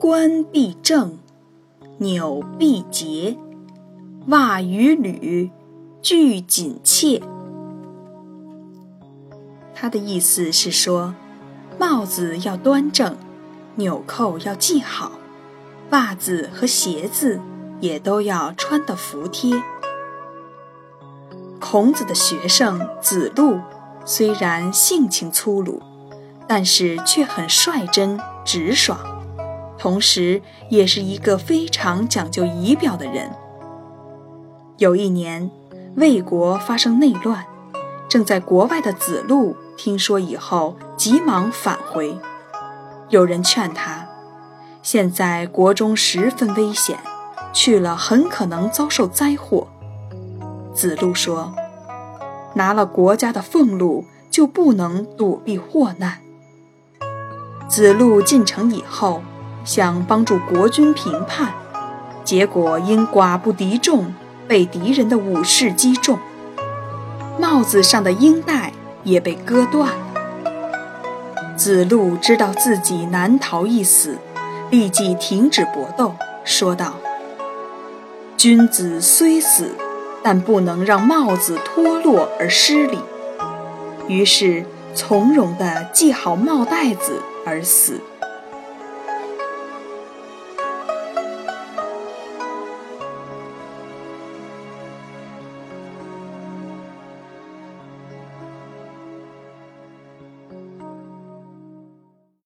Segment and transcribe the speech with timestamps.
[0.00, 1.18] 冠必正，
[1.98, 3.36] 纽必结，
[4.28, 5.50] 袜与履
[6.00, 7.20] 俱紧切。
[9.74, 11.14] 他的意思是说，
[11.80, 13.16] 帽子要端正，
[13.74, 15.18] 纽扣要系好，
[15.90, 17.40] 袜子和鞋子
[17.80, 19.60] 也都要穿得服帖。
[21.58, 23.58] 孔子的学生子路
[24.04, 25.82] 虽然性情粗鲁，
[26.46, 29.17] 但是却很率真直爽。
[29.78, 33.30] 同时，也是一个非常讲究仪表的人。
[34.76, 35.50] 有一年，
[35.94, 37.44] 魏国发生内乱，
[38.08, 42.18] 正在国外的子路听说以后，急忙返回。
[43.08, 44.08] 有人劝他，
[44.82, 46.98] 现在国中十分危险，
[47.52, 49.68] 去了很可能遭受灾祸。
[50.74, 51.54] 子路说
[52.54, 56.18] ：“拿了国家的俸禄，就不能躲避祸难。”
[57.68, 59.22] 子路进城以后。
[59.68, 61.52] 想帮助国君平叛，
[62.24, 64.14] 结果因寡不敌众，
[64.48, 66.18] 被敌人的武士击中，
[67.38, 68.72] 帽子上的缨带
[69.04, 71.54] 也被割断了。
[71.54, 74.16] 子路知道自己难逃一死，
[74.70, 76.94] 立即停止搏斗，说道
[78.38, 79.72] ：“君子虽死，
[80.22, 82.98] 但不能让帽子脱落而失礼。”
[84.08, 88.00] 于是从容地系好帽带子而死。